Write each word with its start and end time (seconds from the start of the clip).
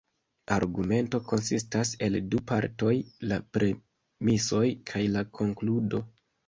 Argumento 0.53 1.19
konsistas 1.31 1.91
el 2.07 2.17
du 2.31 2.41
partoj: 2.53 2.95
la 3.33 3.41
premisoj 3.59 4.67
kaj 4.93 5.09
la 5.19 5.27
konkludo. 5.41 6.07